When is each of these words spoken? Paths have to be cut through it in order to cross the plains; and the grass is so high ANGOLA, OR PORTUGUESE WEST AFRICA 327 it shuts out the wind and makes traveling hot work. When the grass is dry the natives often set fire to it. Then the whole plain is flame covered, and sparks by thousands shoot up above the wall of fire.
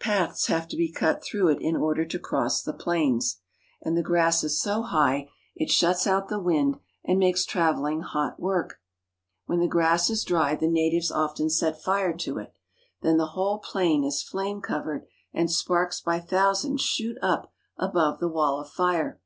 Paths 0.00 0.48
have 0.48 0.66
to 0.66 0.76
be 0.76 0.90
cut 0.90 1.22
through 1.22 1.46
it 1.46 1.58
in 1.60 1.76
order 1.76 2.04
to 2.04 2.18
cross 2.18 2.60
the 2.60 2.72
plains; 2.72 3.38
and 3.80 3.96
the 3.96 4.02
grass 4.02 4.42
is 4.42 4.60
so 4.60 4.82
high 4.82 5.14
ANGOLA, 5.14 5.20
OR 5.20 5.22
PORTUGUESE 5.22 5.28
WEST 5.28 5.28
AFRICA 5.28 5.28
327 5.30 5.62
it 5.62 5.70
shuts 5.70 6.06
out 6.08 6.28
the 6.28 6.40
wind 6.40 6.76
and 7.04 7.18
makes 7.20 7.44
traveling 7.44 8.00
hot 8.00 8.40
work. 8.40 8.80
When 9.44 9.60
the 9.60 9.68
grass 9.68 10.10
is 10.10 10.24
dry 10.24 10.56
the 10.56 10.66
natives 10.66 11.12
often 11.12 11.48
set 11.48 11.80
fire 11.80 12.16
to 12.16 12.38
it. 12.38 12.52
Then 13.02 13.16
the 13.16 13.34
whole 13.38 13.60
plain 13.60 14.02
is 14.02 14.24
flame 14.24 14.60
covered, 14.60 15.06
and 15.32 15.48
sparks 15.52 16.00
by 16.00 16.18
thousands 16.18 16.80
shoot 16.80 17.16
up 17.22 17.52
above 17.78 18.18
the 18.18 18.26
wall 18.26 18.58
of 18.60 18.68
fire. 18.68 19.20